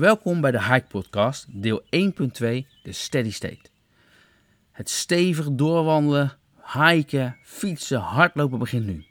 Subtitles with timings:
[0.00, 1.88] Welkom bij de Hike Podcast, deel 1.2,
[2.82, 3.70] de Steady State.
[4.72, 6.32] Het stevig doorwandelen,
[6.72, 9.04] hiken, fietsen, hardlopen begint nu.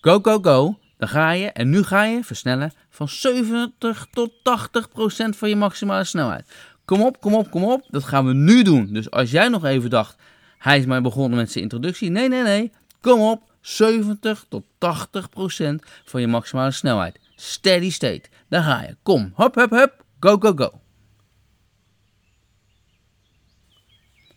[0.00, 4.88] Go, go, go, dan ga je en nu ga je versnellen van 70 tot 80
[4.88, 6.54] procent van je maximale snelheid.
[6.84, 8.92] Kom op, kom op, kom op, dat gaan we nu doen.
[8.92, 10.16] Dus als jij nog even dacht,
[10.58, 12.10] hij is maar begonnen met zijn introductie.
[12.10, 17.20] Nee, nee, nee, kom op, 70 tot 80 procent van je maximale snelheid.
[17.34, 18.96] Steady state, daar ga je.
[19.02, 20.80] Kom, hop, hop, hop, go, go, go.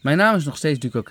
[0.01, 1.03] Mijn naam is nog steeds Duco.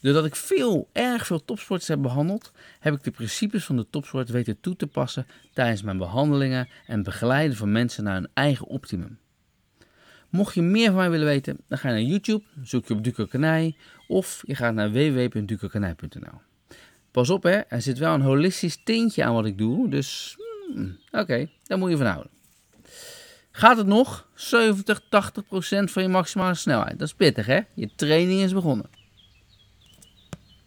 [0.00, 4.28] Doordat ik veel, erg veel topsporters heb behandeld, heb ik de principes van de topsport
[4.28, 9.18] weten toe te passen tijdens mijn behandelingen en begeleiden van mensen naar hun eigen optimum.
[10.28, 13.04] Mocht je meer van mij willen weten, dan ga je naar YouTube, zoek je op
[13.04, 13.76] Duco Kanij
[14.08, 16.40] of je gaat naar www.ducokanij.nl.
[17.10, 20.36] Pas op hè, er zit wel een holistisch tintje aan wat ik doe, dus
[20.72, 22.30] hmm, oké, daar moet je van houden.
[23.52, 24.28] Gaat het nog?
[24.34, 26.98] 70, 80 procent van je maximale snelheid.
[26.98, 28.90] Dat is pittig hè, je training is begonnen.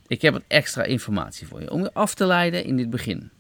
[0.08, 3.32] Ik heb wat extra informatie voor je om je af te leiden in dit begin.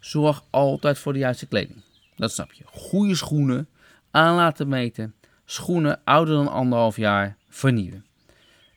[0.00, 1.82] Zorg altijd voor de juiste kleding.
[2.16, 2.64] Dat snap je.
[2.66, 3.68] Goede schoenen,
[4.10, 8.06] aan laten meten, schoenen ouder dan anderhalf jaar vernieuwen.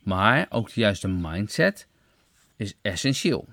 [0.03, 1.87] Maar ook de juiste mindset
[2.55, 3.47] is essentieel.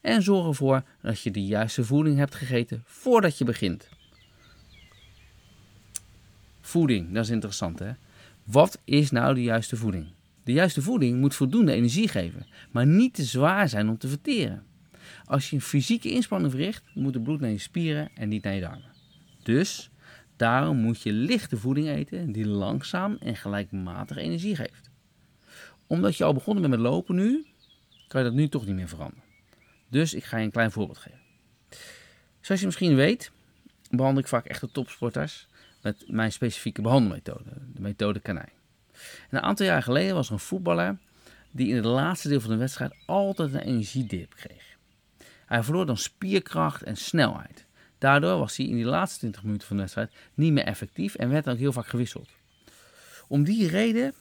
[0.00, 3.88] En zorg ervoor dat je de juiste voeding hebt gegeten voordat je begint.
[6.64, 7.90] Voeding, dat is interessant hè.
[8.44, 10.06] Wat is nou de juiste voeding?
[10.44, 14.64] De juiste voeding moet voldoende energie geven, maar niet te zwaar zijn om te verteren.
[15.24, 18.54] Als je een fysieke inspanning verricht, moet het bloed naar je spieren en niet naar
[18.54, 18.92] je darmen.
[19.42, 19.90] Dus
[20.36, 24.90] daarom moet je lichte voeding eten die langzaam en gelijkmatig energie geeft.
[25.86, 27.46] Omdat je al begonnen bent met lopen nu,
[28.08, 29.24] kan je dat nu toch niet meer veranderen.
[29.88, 31.20] Dus ik ga je een klein voorbeeld geven.
[32.40, 33.32] Zoals je misschien weet,
[33.90, 35.48] behandel ik vaak echte topsporters
[35.84, 38.52] met mijn specifieke behandelmethode, de methode Kanij.
[39.30, 40.98] En een aantal jaar geleden was er een voetballer
[41.50, 44.76] die in het laatste deel van de wedstrijd altijd een energiedip kreeg.
[45.46, 47.66] Hij verloor dan spierkracht en snelheid.
[47.98, 51.28] Daardoor was hij in die laatste 20 minuten van de wedstrijd niet meer effectief en
[51.28, 52.28] werd ook heel vaak gewisseld.
[53.28, 54.14] Om die reden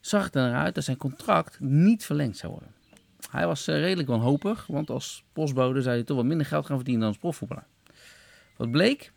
[0.00, 2.74] zag het eruit dat zijn contract niet verlengd zou worden.
[3.30, 6.76] Hij was eh, redelijk wanhopig, want als postbode zou hij toch wat minder geld gaan
[6.76, 7.66] verdienen dan als profvoetballer.
[8.56, 9.12] Wat bleek?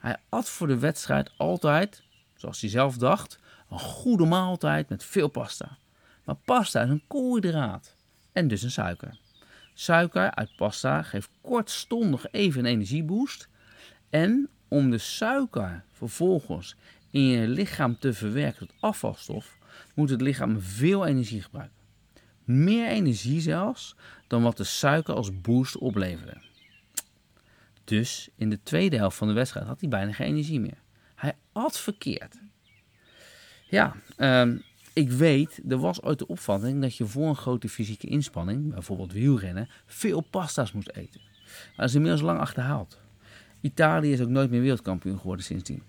[0.00, 2.02] Hij at voor de wedstrijd altijd,
[2.36, 3.38] zoals hij zelf dacht,
[3.70, 5.78] een goede maaltijd met veel pasta.
[6.24, 7.94] Maar pasta is een koolhydraat
[8.32, 9.18] en dus een suiker.
[9.74, 13.48] Suiker uit pasta geeft kortstondig even een energieboost.
[14.10, 16.76] En om de suiker vervolgens
[17.10, 19.58] in je lichaam te verwerken tot afvalstof,
[19.94, 21.76] moet het lichaam veel energie gebruiken.
[22.44, 23.96] Meer energie zelfs
[24.26, 26.36] dan wat de suiker als boost opleverde.
[27.90, 30.78] Dus in de tweede helft van de wedstrijd had hij bijna geen energie meer.
[31.14, 32.40] Hij at verkeerd.
[33.68, 34.56] Ja, ehm,
[34.92, 39.12] ik weet, er was ooit de opvatting dat je voor een grote fysieke inspanning, bijvoorbeeld
[39.12, 41.20] wielrennen, veel pasta's moest eten.
[41.76, 43.00] Dat is inmiddels lang achterhaald.
[43.60, 45.82] Italië is ook nooit meer wereldkampioen geworden sindsdien.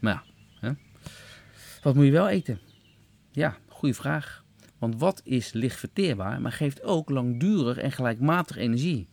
[0.00, 0.72] Maar ja, hè?
[1.82, 2.60] wat moet je wel eten?
[3.30, 4.44] Ja, goede vraag.
[4.78, 9.08] Want wat is licht verteerbaar, maar geeft ook langdurig en gelijkmatig energie?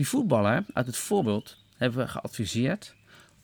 [0.00, 2.94] Die voetballer uit het voorbeeld hebben we geadviseerd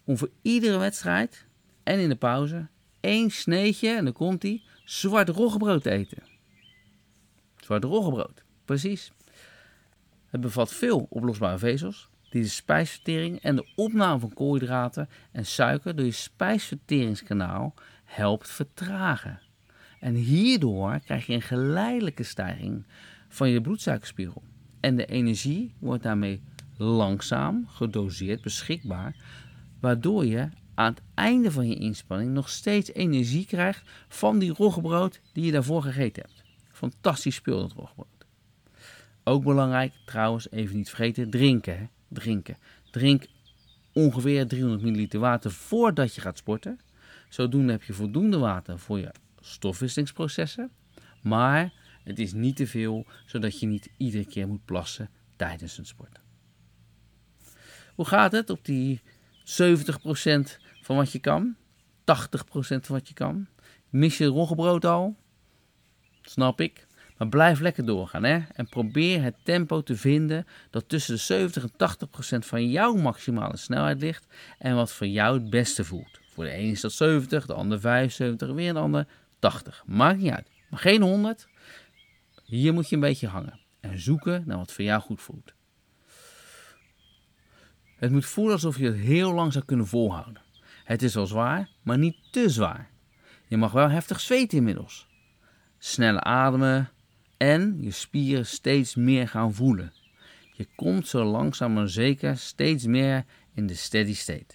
[0.04, 1.46] om voor iedere wedstrijd
[1.82, 2.66] en in de pauze
[3.00, 6.22] één sneetje, en dan komt hij, zwart roggebrood te eten.
[7.56, 9.12] Zwart roggebrood, precies.
[10.26, 15.96] Het bevat veel oplosbare vezels die de spijsvertering en de opname van koolhydraten en suiker
[15.96, 17.74] door je spijsverteringskanaal
[18.04, 19.40] helpt vertragen.
[20.00, 22.86] En hierdoor krijg je een geleidelijke stijging
[23.28, 24.42] van je bloedsuikerspiegel.
[24.80, 26.40] En de energie wordt daarmee
[26.76, 29.16] langzaam, gedoseerd beschikbaar,
[29.80, 35.20] waardoor je aan het einde van je inspanning nog steeds energie krijgt van die roggebrood
[35.32, 36.42] die je daarvoor gegeten hebt.
[36.72, 38.26] Fantastisch spul dat roggebrood.
[39.24, 41.78] Ook belangrijk, trouwens, even niet vergeten, drinken.
[41.78, 41.84] Hè?
[42.08, 42.56] Drinken.
[42.90, 43.26] Drink
[43.92, 46.80] ongeveer 300 ml water voordat je gaat sporten.
[47.28, 50.70] Zodoende heb je voldoende water voor je stofwisselingsprocessen.
[51.22, 51.72] Maar
[52.06, 56.22] het is niet te veel, zodat je niet iedere keer moet plassen tijdens het sporten.
[57.94, 59.00] Hoe gaat het op die
[59.40, 59.42] 70%
[60.82, 61.56] van wat je kan.
[61.56, 63.46] 80% van wat je kan.
[63.88, 65.16] Mis je roggebrood al?
[66.22, 66.86] Snap ik.
[67.16, 68.40] Maar blijf lekker doorgaan hè?
[68.52, 71.98] en probeer het tempo te vinden dat tussen de 70 en
[72.42, 74.26] 80% van jouw maximale snelheid ligt
[74.58, 76.20] en wat voor jou het beste voelt.
[76.28, 79.06] Voor de ene is dat 70, de ander 75, weer een ander
[79.38, 79.82] 80.
[79.86, 80.48] Maakt niet uit.
[80.70, 81.48] Maar geen 100.
[82.46, 85.54] Hier moet je een beetje hangen en zoeken naar wat voor jou goed voelt.
[87.96, 90.42] Het moet voelen alsof je het heel lang zou kunnen volhouden.
[90.84, 92.90] Het is wel zwaar, maar niet te zwaar.
[93.46, 95.06] Je mag wel heftig zweten inmiddels.
[95.78, 96.90] Snelle ademen
[97.36, 99.92] en je spieren steeds meer gaan voelen.
[100.52, 104.54] Je komt zo langzaam maar zeker steeds meer in de steady state.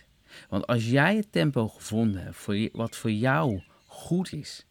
[0.50, 4.66] Want als jij het tempo gevonden hebt voor wat voor jou goed is,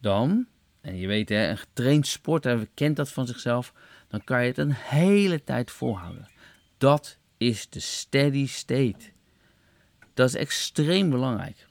[0.00, 0.46] dan,
[0.80, 3.72] en je weet hè, een getraind sporter kent dat van zichzelf,
[4.08, 6.28] dan kan je het een hele tijd volhouden.
[6.78, 9.10] Dat is de steady state.
[10.14, 11.66] Dat is extreem belangrijk.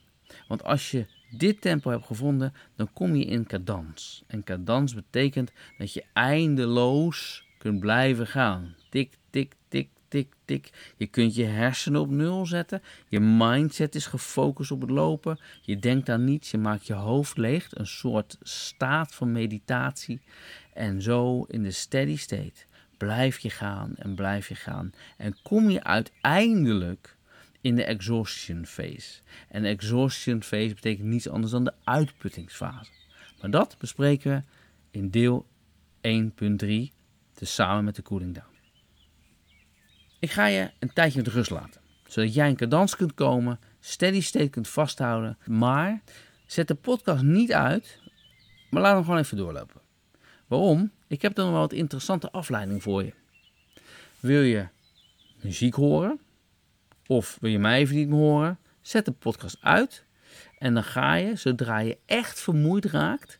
[0.48, 4.24] Want als je dit tempo hebt gevonden, dan kom je in cadans.
[4.28, 8.76] En cadans betekent dat je eindeloos kunt blijven gaan.
[8.90, 10.94] Tik, tik, tik, tik, tik.
[10.98, 12.82] Je kunt je hersenen op nul zetten.
[13.08, 15.40] Je mindset is gefocust op het lopen.
[15.62, 16.52] Je denkt aan niets.
[16.52, 17.68] Je maakt je hoofd leeg.
[17.72, 20.22] Een soort staat van meditatie.
[20.74, 22.66] En zo in de steady state
[22.98, 24.92] blijf je gaan en blijf je gaan.
[25.18, 27.18] En kom je uiteindelijk
[27.62, 29.22] in de exhaustion phase.
[29.50, 32.92] En exhaustion phase betekent niets anders dan de uitputtingsfase.
[33.42, 34.42] Maar dat bespreken we
[35.00, 35.48] in deel
[36.02, 36.98] 1.3,
[37.42, 38.59] samen met de cooling down.
[40.19, 44.21] Ik ga je een tijdje met rust laten, zodat jij in cadans kunt komen, steady
[44.21, 45.38] state kunt vasthouden.
[45.45, 46.01] Maar
[46.45, 48.00] zet de podcast niet uit,
[48.69, 49.81] maar laat hem gewoon even doorlopen.
[50.48, 50.92] Waarom?
[51.07, 53.13] Ik heb dan wel wat interessante afleiding voor je.
[54.19, 54.68] Wil je
[55.42, 56.19] muziek horen?
[57.07, 58.60] Of wil je mij even niet meer horen?
[58.81, 60.06] Zet de podcast uit.
[60.57, 63.39] En dan ga je, zodra je echt vermoeid raakt.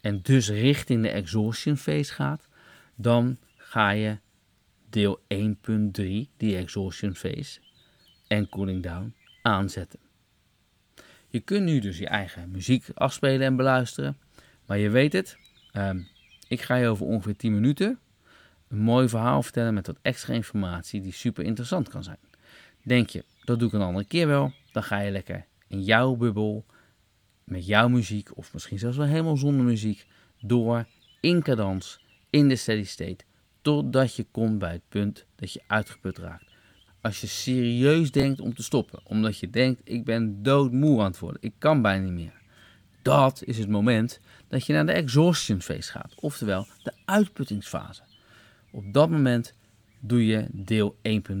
[0.00, 2.48] En dus richting de exhaustion phase gaat.
[2.94, 4.18] Dan ga je
[4.90, 5.46] deel 1.3,
[6.36, 7.60] die exhaustion phase.
[8.26, 9.98] En cooling down aanzetten.
[11.28, 14.18] Je kunt nu dus je eigen muziek afspelen en beluisteren.
[14.66, 15.38] Maar je weet het,
[15.72, 16.00] ehm,
[16.48, 17.98] ik ga je over ongeveer 10 minuten
[18.68, 22.18] een mooi verhaal vertellen met wat extra informatie die super interessant kan zijn.
[22.82, 26.14] Denk je, dat doe ik een andere keer wel, dan ga je lekker in jouw
[26.14, 26.64] bubbel
[27.44, 30.06] met jouw muziek, of misschien zelfs wel helemaal zonder muziek,
[30.40, 30.86] door
[31.20, 33.24] in cadans, in de steady state,
[33.66, 36.44] totdat je komt bij het punt dat je uitgeput raakt.
[37.00, 41.18] Als je serieus denkt om te stoppen, omdat je denkt, ik ben doodmoe aan het
[41.18, 42.40] worden, ik kan bijna niet meer.
[43.02, 48.02] Dat is het moment dat je naar de exhaustion phase gaat, oftewel de uitputtingsfase.
[48.70, 49.54] Op dat moment
[50.00, 50.96] doe je deel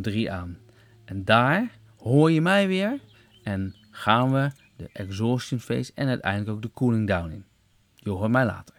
[0.08, 0.58] 1.3 aan.
[1.04, 3.00] En daar hoor je mij weer
[3.42, 7.44] en gaan we de exhaustion phase en uiteindelijk ook de cooling down in.
[7.94, 8.75] Je hoort mij later.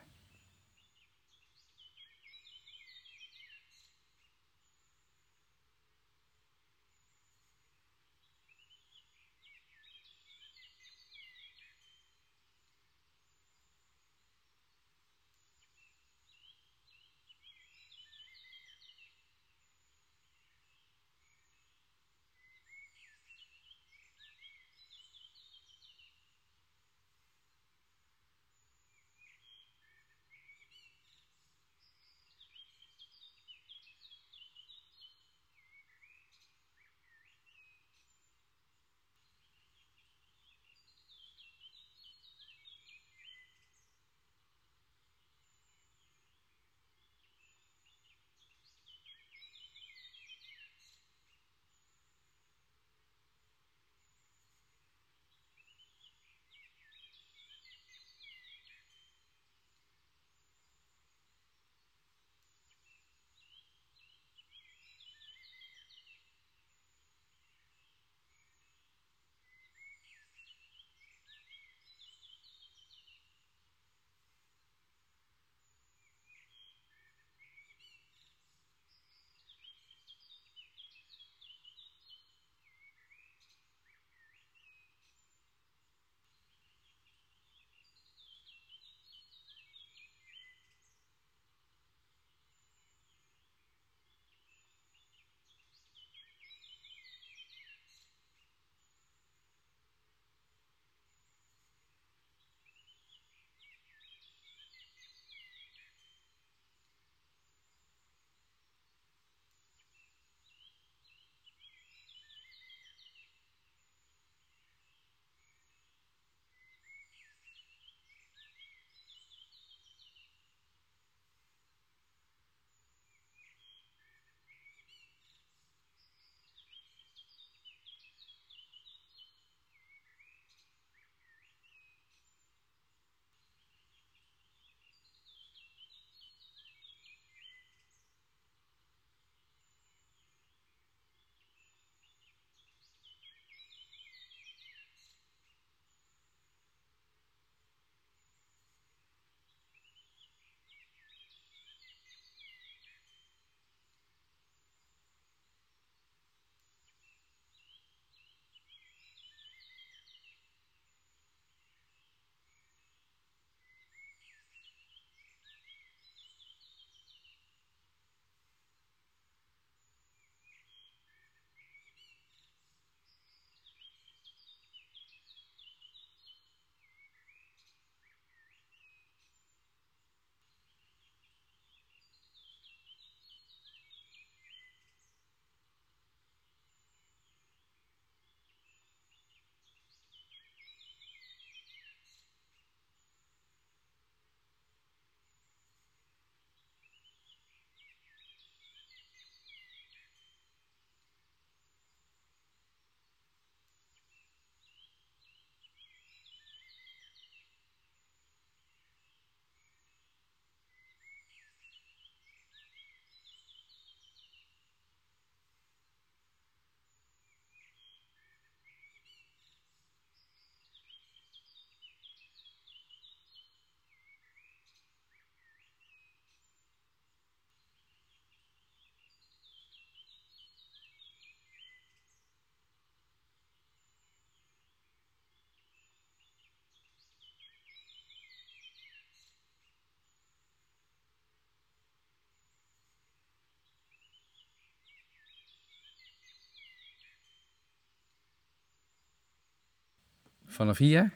[250.57, 251.11] Vanaf hier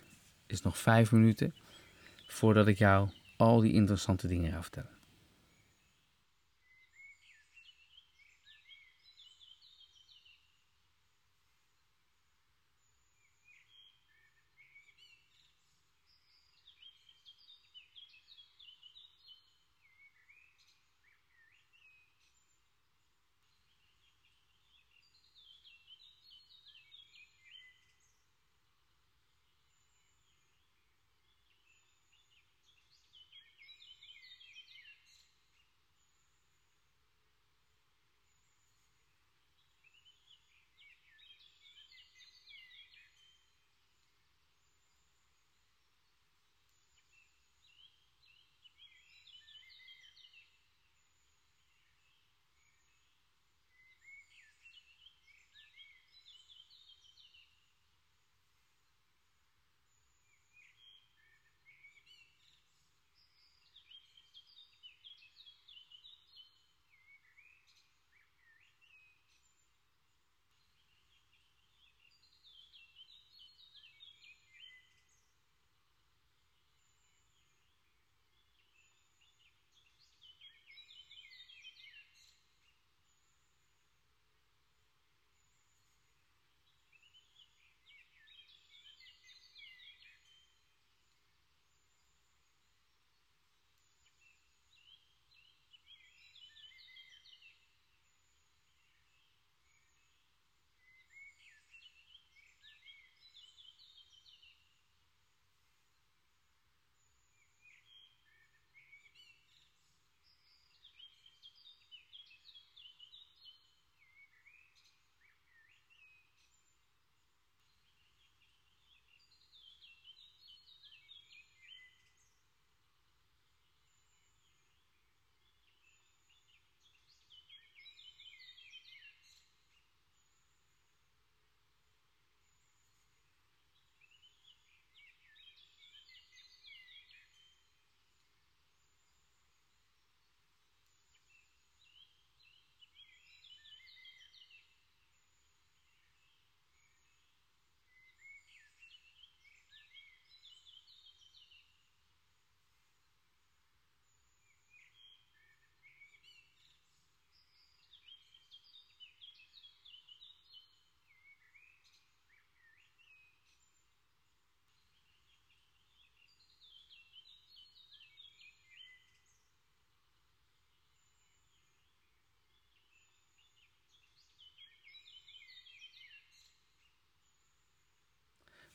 [0.47, 1.53] is nog vijf minuten
[2.27, 5.00] voordat ik jou al die interessante dingen ga vertellen.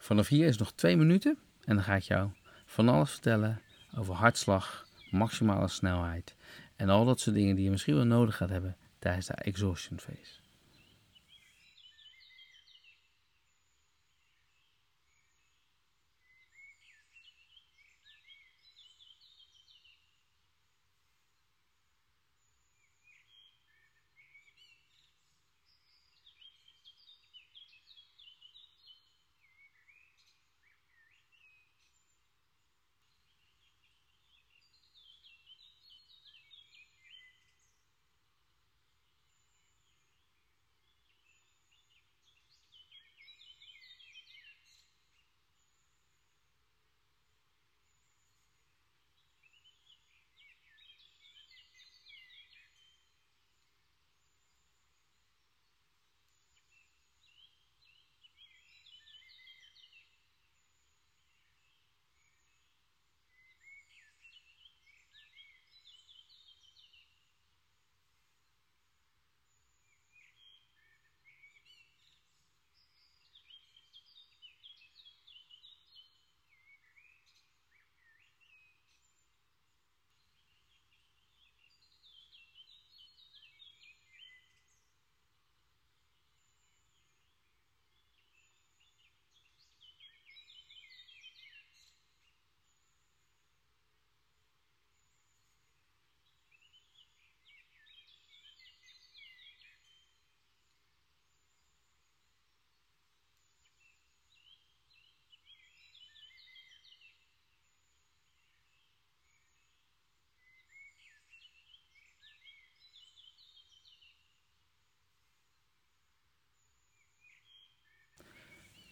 [0.06, 2.30] Vanaf hier is nog twee minuten en dan ga ik jou
[2.66, 3.60] van alles vertellen
[3.96, 6.34] over hartslag, maximale snelheid
[6.76, 9.98] en al dat soort dingen die je misschien wel nodig gaat hebben tijdens de exhaustion
[9.98, 10.45] phase.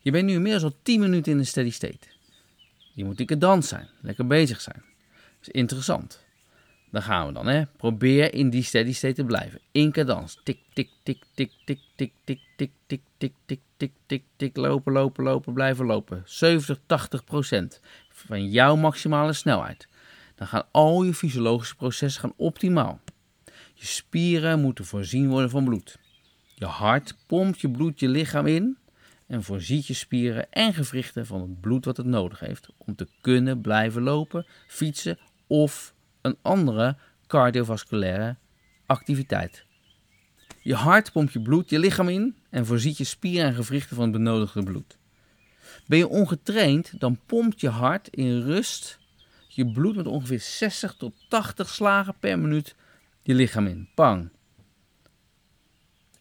[0.04, 2.06] Je bent nu inmiddels al 10 minuten in een steady state.
[2.92, 4.82] Je moet lekker dans zijn, lekker bezig zijn.
[5.14, 6.24] Dat is interessant.
[6.90, 7.66] Dan gaan we dan, hè.
[7.66, 9.60] Probeer in die steady state te blijven.
[9.72, 10.40] In cadans.
[10.42, 14.56] Tik, tik, tik, tik, tik, tik, tik, tik, tik, tik, tik, tik, tik, tik.
[14.56, 16.22] Lopen, lopen, lopen, blijven lopen.
[16.24, 19.88] 70, 80 procent van jouw maximale snelheid.
[20.34, 23.00] Dan gaan al je fysiologische processen gaan optimaal.
[23.74, 25.98] Je spieren moeten voorzien worden van bloed.
[26.54, 28.76] Je hart pompt je bloed je lichaam in
[29.26, 33.08] en voorziet je spieren en gewrichten van het bloed wat het nodig heeft om te
[33.20, 38.36] kunnen blijven lopen, fietsen of een andere cardiovasculaire
[38.86, 39.64] activiteit.
[40.62, 44.04] Je hart pompt je bloed je lichaam in en voorziet je spieren en gewrichten van
[44.04, 44.98] het benodigde bloed.
[45.86, 48.98] Ben je ongetraind, dan pompt je hart in rust
[49.48, 52.74] je bloed met ongeveer 60 tot 80 slagen per minuut
[53.22, 53.88] je lichaam in.
[53.94, 54.30] Pang.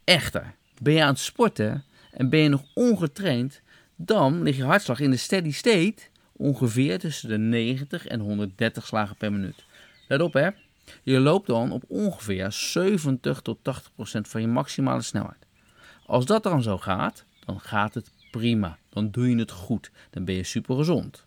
[0.04, 3.62] Echter, ben je aan het sporten en ben je nog ongetraind,
[3.96, 5.96] dan ligt je hartslag in de steady state
[6.32, 9.66] ongeveer tussen de 90 en 130 slagen per minuut.
[10.08, 10.50] Let op hè,
[11.04, 15.46] je loopt dan op ongeveer 70 tot 80 procent van je maximale snelheid.
[16.06, 18.78] Als dat dan zo gaat, dan gaat het prima.
[18.90, 19.92] Dan doe je het goed.
[20.10, 21.26] Dan ben je super gezond.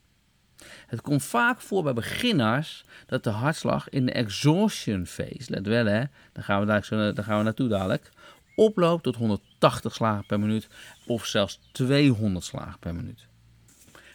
[0.86, 5.86] Het komt vaak voor bij beginners dat de hartslag in de exhaustion phase, let wel
[5.86, 8.10] hè, daar gaan we, daar, daar gaan we naartoe dadelijk,
[8.56, 10.68] oploopt tot 180 slagen per minuut
[11.06, 13.26] of zelfs 200 slagen per minuut.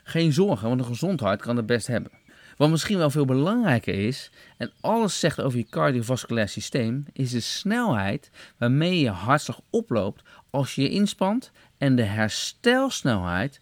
[0.03, 2.11] Geen zorgen, want een gezond hart kan het best hebben.
[2.57, 7.39] Wat misschien wel veel belangrijker is, en alles zegt over je cardiovasculair systeem, is de
[7.39, 13.61] snelheid waarmee je hartslag oploopt als je je inspant en de herstelsnelheid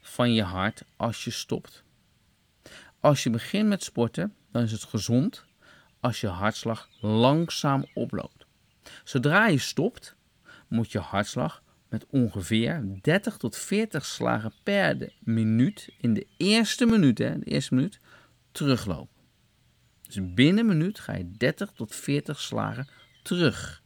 [0.00, 1.84] van je hart als je stopt.
[3.00, 5.44] Als je begint met sporten, dan is het gezond
[6.00, 8.43] als je hartslag langzaam oploopt.
[9.04, 10.16] Zodra je stopt,
[10.68, 17.18] moet je hartslag met ongeveer 30 tot 40 slagen per minuut in de eerste minuut,
[17.18, 18.00] hè, de eerste minuut
[18.52, 19.14] teruglopen.
[20.02, 22.88] Dus binnen een minuut ga je 30 tot 40 slagen
[23.22, 23.82] terug.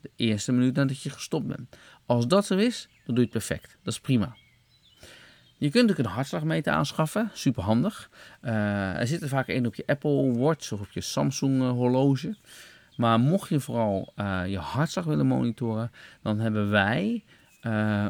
[0.00, 1.76] De eerste minuut nadat je gestopt bent.
[2.06, 3.78] Als dat zo is, dan doe je het perfect.
[3.82, 4.36] Dat is prima.
[5.58, 8.10] Je kunt ook een hartslagmeter aanschaffen, super handig.
[8.42, 11.70] Uh, er zit er vaak een op je Apple Watch of op je Samsung eh,
[11.70, 12.36] horloge.
[13.00, 15.90] Maar mocht je vooral uh, je hartslag willen monitoren,
[16.22, 17.24] dan hebben wij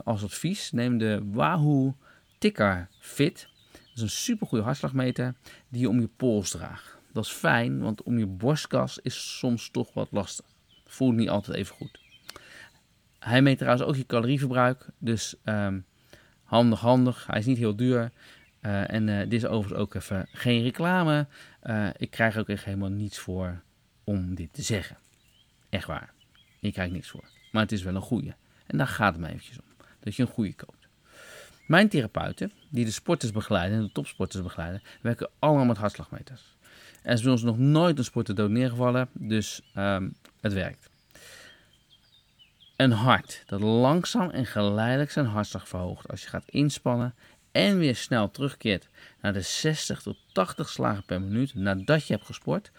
[0.05, 1.96] als advies, neem de Wahoo
[2.38, 3.48] Ticker Fit.
[3.72, 5.35] Dat is een super goede hartslagmeter
[5.68, 6.98] die je om je pols draagt.
[7.12, 10.46] Dat is fijn, want om je borstkas is soms toch wat lastig.
[10.87, 12.00] Voelt niet altijd even goed.
[13.18, 14.87] Hij meet trouwens ook je calorieverbruik.
[14.98, 15.85] Dus um,
[16.44, 17.26] handig, handig.
[17.26, 18.11] Hij is niet heel duur.
[18.62, 21.26] Uh, en dit is overigens ook even geen reclame.
[21.96, 23.62] Ik krijg ook echt helemaal niets voor
[24.04, 24.96] om dit te zeggen.
[25.68, 26.12] Echt waar.
[26.60, 27.24] Ik krijg niks voor.
[27.52, 28.34] Maar het is wel een goede.
[28.66, 29.64] En daar gaat het me eventjes om.
[30.00, 30.88] Dat je een goede koopt.
[31.66, 36.42] Mijn therapeuten, die de sporters begeleiden en de topsporters begeleiden, werken allemaal met hartslagmeters.
[37.02, 40.90] Er is bij ons nog nooit een sporter dood neergevallen, dus um, het werkt.
[42.76, 47.14] Een hart dat langzaam en geleidelijk zijn hartslag verhoogt als je gaat inspannen
[47.52, 48.88] en weer snel terugkeert
[49.20, 52.70] naar de 60 tot 80 slagen per minuut nadat je hebt gesport,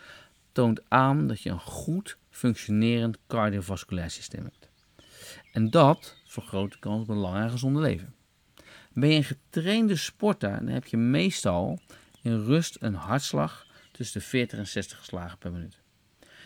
[0.52, 4.70] toont aan dat je een goed functionerend cardiovasculair systeem hebt.
[5.52, 8.14] En dat vergroot de kans op een lang en gezonde leven.
[8.94, 11.80] Ben je een getrainde sporter, dan heb je meestal
[12.22, 15.80] in rust een hartslag tussen de 40 en 60 slagen per minuut.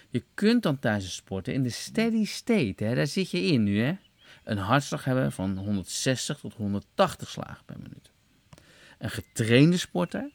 [0.10, 3.80] Je kunt dan tijdens sporten in de steady state, hè, daar zit je in nu,
[3.80, 3.98] hè,
[4.44, 8.12] een hartslag hebben van 160 tot 180 slagen per minuut.
[8.98, 10.32] Een getrainde sporter,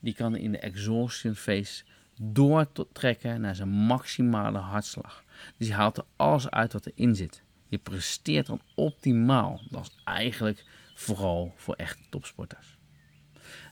[0.00, 1.84] die kan in de exhaustion phase
[2.20, 5.24] doortrekken naar zijn maximale hartslag.
[5.56, 7.42] Dus je haalt er alles uit wat erin zit.
[7.68, 9.60] Je presteert dan optimaal.
[9.70, 12.78] Dat is eigenlijk vooral voor echte topsporters.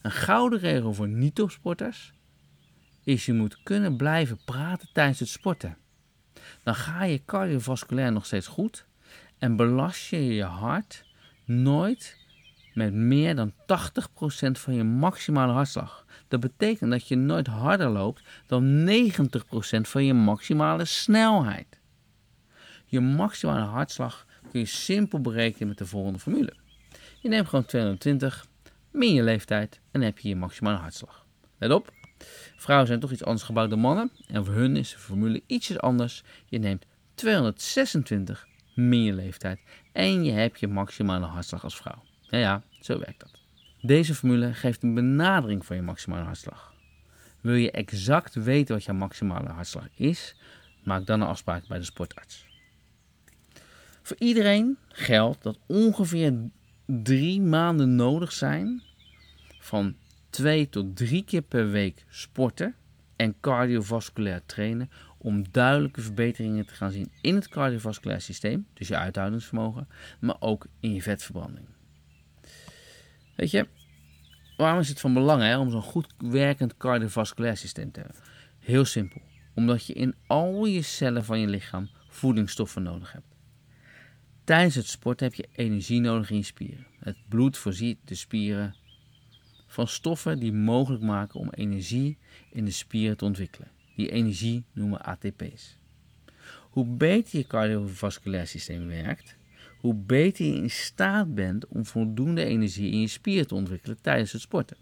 [0.02, 2.12] Een gouden regel voor niet-topsporters
[3.04, 5.76] is je moet kunnen blijven praten tijdens het sporten.
[6.62, 8.86] Dan ga je cardiovasculair nog steeds goed
[9.38, 11.04] en belast je je hart
[11.44, 12.16] nooit
[12.74, 13.54] met meer dan 80%
[14.52, 16.05] van je maximale hartslag.
[16.28, 21.80] Dat betekent dat je nooit harder loopt dan 90% van je maximale snelheid.
[22.86, 26.52] Je maximale hartslag kun je simpel berekenen met de volgende formule.
[27.20, 28.46] Je neemt gewoon 220
[28.90, 31.26] min je leeftijd en heb je je maximale hartslag.
[31.58, 31.92] Let op,
[32.56, 34.10] Vrouwen zijn toch iets anders gebouwd dan mannen.
[34.26, 36.22] En voor hun is de formule ietsjes anders.
[36.46, 39.60] Je neemt 226 min je leeftijd.
[39.92, 42.02] En je hebt je maximale hartslag als vrouw.
[42.20, 43.45] Ja, ja, zo werkt dat.
[43.82, 46.74] Deze formule geeft een benadering van je maximale hartslag.
[47.40, 50.36] Wil je exact weten wat jouw maximale hartslag is?
[50.84, 52.46] Maak dan een afspraak bij de sportarts.
[54.02, 56.34] Voor iedereen geldt dat ongeveer
[56.86, 58.82] drie maanden nodig zijn
[59.58, 59.96] van
[60.30, 62.74] twee tot drie keer per week sporten
[63.16, 68.96] en cardiovasculair trainen om duidelijke verbeteringen te gaan zien in het cardiovasculair systeem, dus je
[68.96, 69.88] uithoudingsvermogen,
[70.20, 71.66] maar ook in je vetverbranding.
[73.36, 73.68] Weet je,
[74.56, 78.22] waarom is het van belang hè, om zo'n goed werkend cardiovasculair systeem te hebben?
[78.58, 79.20] Heel simpel,
[79.54, 83.34] omdat je in al je cellen van je lichaam voedingsstoffen nodig hebt.
[84.44, 86.86] Tijdens het sporten heb je energie nodig in je spieren.
[87.00, 88.74] Het bloed voorziet de spieren
[89.66, 92.18] van stoffen die mogelijk maken om energie
[92.50, 93.70] in de spieren te ontwikkelen.
[93.96, 95.78] Die energie noemen ATP's.
[96.70, 99.36] Hoe beter je cardiovasculair systeem werkt,
[99.78, 104.32] hoe beter je in staat bent om voldoende energie in je spieren te ontwikkelen tijdens
[104.32, 104.76] het sporten.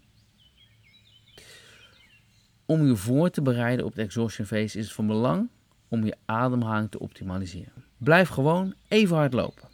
[2.65, 5.49] Om je voor te bereiden op de exhaustion phase is het van belang
[5.87, 7.83] om je ademhaling te optimaliseren.
[7.97, 9.69] Blijf gewoon even hard lopen.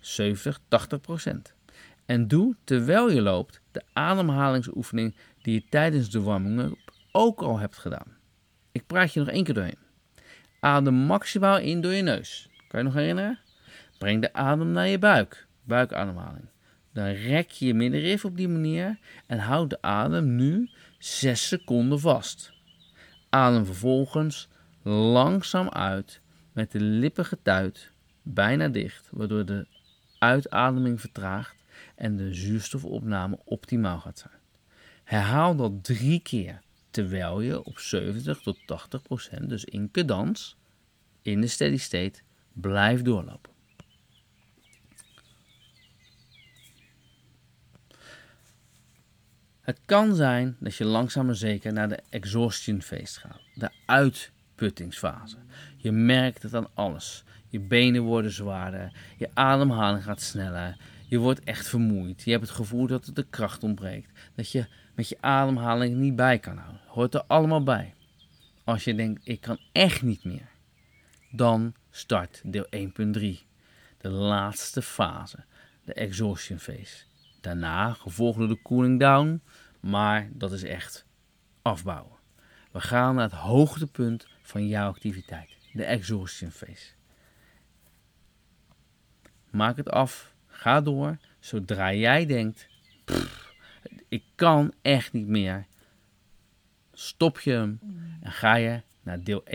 [0.00, 1.54] 70, 80 procent.
[2.06, 7.78] En doe terwijl je loopt de ademhalingsoefening die je tijdens de warming-up ook al hebt
[7.78, 8.16] gedaan.
[8.72, 9.78] Ik praat je nog één keer doorheen.
[10.60, 12.48] Adem maximaal in door je neus.
[12.68, 13.38] Kan je nog herinneren?
[13.98, 15.46] Breng de adem naar je buik.
[15.62, 16.48] Buikademhaling.
[16.92, 22.00] Dan rek je je middenrif op die manier en houd de adem nu 6 seconden
[22.00, 22.52] vast.
[23.28, 24.48] Adem vervolgens
[24.82, 26.20] langzaam uit
[26.52, 27.90] met de lippen getuit,
[28.22, 29.66] bijna dicht, waardoor de
[30.18, 31.56] uitademing vertraagt
[31.94, 34.40] en de zuurstofopname optimaal gaat zijn.
[35.04, 40.56] Herhaal dat drie keer terwijl je op 70 tot 80 procent, dus in cadans,
[41.22, 42.20] in de steady state,
[42.52, 43.55] blijft doorlopen.
[49.66, 55.36] Het kan zijn dat je langzaam maar zeker naar de exhaustion phase gaat, de uitputtingsfase.
[55.76, 57.24] Je merkt het aan alles.
[57.48, 60.76] Je benen worden zwaarder, je ademhaling gaat sneller,
[61.08, 62.22] je wordt echt vermoeid.
[62.22, 66.16] Je hebt het gevoel dat het de kracht ontbreekt, dat je met je ademhaling niet
[66.16, 66.80] bij kan houden.
[66.86, 67.94] Hoort er allemaal bij.
[68.64, 70.48] Als je denkt, ik kan echt niet meer,
[71.30, 72.80] dan start deel 1.3,
[73.98, 75.44] de laatste fase,
[75.84, 77.05] de exhaustion phase.
[77.46, 79.42] Daarna gevolgd door de cooling down,
[79.80, 81.06] maar dat is echt
[81.62, 82.16] afbouwen.
[82.72, 86.92] We gaan naar het hoogtepunt van jouw activiteit, de exhaustion phase.
[89.50, 92.68] Maak het af, ga door, zodra jij denkt,
[94.08, 95.66] ik kan echt niet meer.
[96.92, 97.80] Stop je hem
[98.20, 99.52] en ga je naar deel 1.3,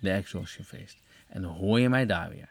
[0.00, 1.02] de exhaustion feest.
[1.28, 2.48] En dan hoor je mij daar weer.